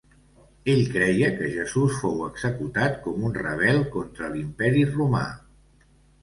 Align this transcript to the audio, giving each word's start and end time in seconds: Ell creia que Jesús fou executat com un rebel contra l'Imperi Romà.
Ell 0.71 0.79
creia 0.93 1.27
que 1.35 1.49
Jesús 1.55 1.99
fou 2.05 2.23
executat 2.27 2.97
com 3.05 3.27
un 3.29 3.37
rebel 3.41 3.79
contra 3.97 4.31
l'Imperi 4.33 4.83
Romà. 4.91 5.23